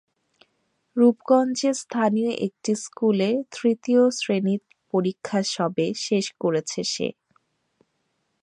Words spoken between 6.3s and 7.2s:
করেছে সে।